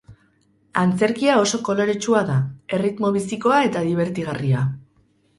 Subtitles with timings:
[0.83, 2.37] Antzerkia oso koloretsua da,
[2.77, 4.65] erritmo bizikoa eta dibertigarria.